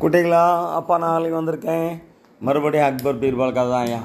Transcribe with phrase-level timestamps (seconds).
[0.00, 0.40] குட்டிகளா
[0.78, 1.86] அப்பா நான் நாளைக்கு வந்திருக்கேன்.
[2.46, 4.00] மறுபடியும் அக்பர் பீர்பால் கதை தான் ஐயா.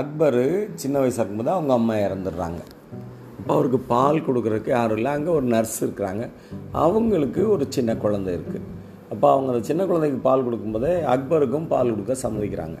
[0.00, 0.42] அக்பர்
[0.80, 2.60] சின்ன வயசாக இருக்கும்போது அவங்க அம்மா இறந்துடுறாங்க.
[3.38, 5.12] அப்போ அவருக்கு பால் கொடுக்குறதுக்கு யாரும் இல்லை.
[5.18, 6.26] அங்கே ஒரு நர்ஸ் இருக்கிறாங்க.
[6.82, 8.62] அவங்களுக்கு ஒரு சின்ன குழந்தை இருக்குது
[9.12, 12.78] அப்போ அவங்க அந்த சின்ன குழந்தைக்கு பால் கொடுக்கும்போதே அக்பருக்கும் பால் கொடுக்க சம்மதிக்கிறாங்க.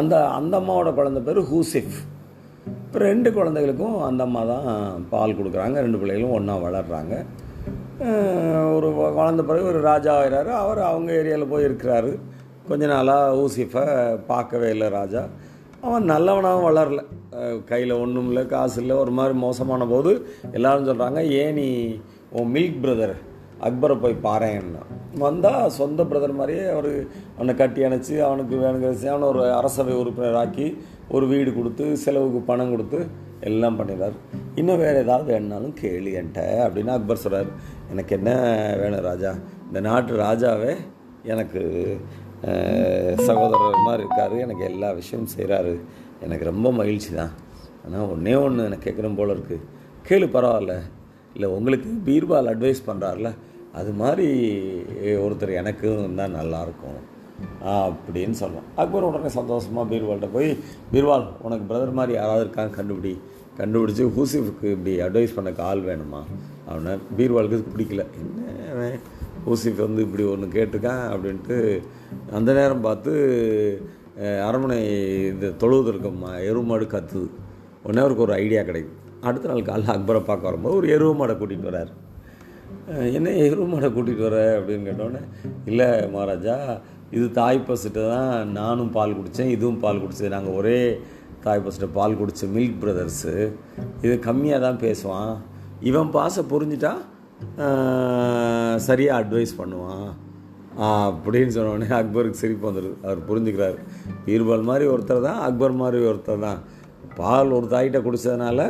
[0.00, 1.98] அந்த அந்த அம்மாவோட குழந்தை பேர் ஹூசிஃப்.
[2.86, 4.70] இப்போ ரெண்டு குழந்தைகளுக்கும் அந்த அம்மா தான்
[5.14, 5.76] பால் கொடுக்குறாங்க.
[5.86, 7.16] ரெண்டு பிள்ளைகளும் ஒன்றா வளர்கிறாங்க
[8.74, 10.50] ஒரு வளர்ந்த பிறகு ஒரு ராஜா ஆகிறாரு.
[10.62, 12.18] அவர் அவங்க ஏரியாவில் போய் இருக்கிறாரு
[12.68, 13.84] கொஞ்ச நாளாக ஊசிஃபை
[14.26, 15.22] பார்க்கவே இல்லை ராஜா.
[15.80, 17.00] அவன் நல்லவனாகவும் வளரல.
[17.64, 18.96] கையில் ஒன்றும் இல்லை காசு இல்லை.
[18.96, 20.12] ஒரு மாதிரி மோசமான போது
[20.52, 21.68] எல்லோரும் சொல்கிறாங்க ஏன் நீ
[22.30, 23.16] உன் மில்க் பிரதர்
[23.66, 24.82] அக்பரை போய் பாருன்னா
[25.24, 26.90] வந்தால் சொந்த பிரதர் மாதிரியே அவர்
[27.36, 30.66] அவனை கட்டி அணைச்சி அவனுக்கு வேணுங்கிற அவனை ஒரு அரசவை உறுப்பினராக்கி
[31.16, 32.98] ஒரு வீடு கொடுத்து செலவுக்கு பணம் கொடுத்து
[33.48, 34.16] எல்லாம் பண்ணிடுறார்.
[34.60, 37.50] இன்னும் வேறு ஏதாவது வேணுனாலும் கேளு என்கிட்ட அப்படின்னு அக்பர் சொல்கிறார்
[37.92, 38.30] எனக்கு என்ன
[38.80, 39.32] வேணும் ராஜா?
[39.68, 40.72] இந்த நாட்டு ராஜாவே
[41.32, 41.62] எனக்கு
[43.28, 44.34] சகோதரர் மாதிரி இருக்கார்.
[44.44, 45.74] எனக்கு எல்லா விஷயமும் செய்கிறாரு
[46.26, 47.34] எனக்கு ரொம்ப மகிழ்ச்சி தான்
[47.84, 49.66] ஆனால் ஒன்றே ஒன்று எனக்கு கேட்குறேன் போல இருக்குது
[50.08, 50.74] கேளு பரவாயில்ல.
[51.38, 53.30] இல்லை உங்களுக்கு பீர்பால் அட்வைஸ் பண்ணுறாருல
[53.78, 54.26] அது மாதிரி
[55.24, 57.00] ஒருத்தர் எனக்கு இருந்தால் நல்லாயிருக்கும்
[57.72, 58.64] அப்படின்னு சொல்லுவோம்.
[58.80, 60.48] அக்பர் உடனே சந்தோஷமாக பீர்வால்கிட்ட போய்
[60.92, 63.12] பீர்பால் உனக்கு பிரதர் மாதிரி யாராவது இருக்காங்க கண்டுபிடி.
[63.58, 66.20] கண்டுபிடிச்சி ஹூசிஃபுக்கு இப்படி அட்வைஸ் பண்ண ஆள் வேணுமா?
[66.70, 68.04] அவனை பீர்பாலுக்கு பிடிக்கல.
[68.70, 68.90] என்ன
[69.46, 71.56] ஹூசிஃப் வந்து இப்படி ஒன்று கேட்டிருக்கான் அப்படின்ட்டு
[72.38, 73.12] அந்த நேரம் பார்த்து
[74.46, 74.78] அரண்மனை
[75.32, 77.28] இந்த தொழுவது இருக்கம்மா எருமாடு கத்துது.
[77.84, 78.96] உடனே அவருக்கு ஒரு ஐடியா கிடைக்குது.
[79.26, 81.92] அடுத்த நாள் காலைல அக்பரை பார்க்க வரும்போது ஒரு எருவு மாடை கூட்டிகிட்டு வரார்
[83.18, 85.22] என்ன எருவு மாடை கூட்டிகிட்டு வர அப்படின்னு கேட்டோன்னே
[85.70, 86.56] இல்லை மகாராஜா
[87.16, 90.80] இது தாய் பசுட்டு தான் நானும் பால் குடித்தேன் இதுவும் பால் குடித்தது நாங்கள் ஒரே
[91.44, 93.34] தாய் பசுட்டு பால் குடித்த மில்க் பிரதர்ஸு
[94.04, 95.32] இது கம்மியாக தான் பேசுவான்.
[95.90, 96.92] இவன் பாசை புரிஞ்சிட்டா
[98.88, 100.08] சரியாக அட்வைஸ் பண்ணுவான்.
[101.18, 103.78] அப்படின்னு சொன்னோடனே அக்பருக்கு சிரிப்பு வந்துடுது அவர் புரிஞ்சுக்கிறார்.
[104.26, 106.60] பீர்பால் மாதிரி ஒருத்தர் தான் அக்பர் மாதிரி ஒருத்தர் தான்.
[107.20, 108.60] பால் ஒரு தாய்கிட்ட குடித்ததுனால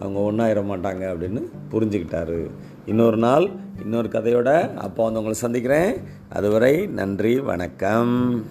[0.00, 2.50] அவங்க ஒன்றாயிட மாட்டாங்க அப்படின்னு புரிஞ்சுக்கிட்டாரு.
[2.86, 3.50] இன்னொரு நாள்
[3.82, 5.94] இன்னொரு கதையோட அப்போ வந்து உங்களை சந்திக்கிறேன்.
[6.28, 8.44] அதுவரை நன்றி வணக்கம்.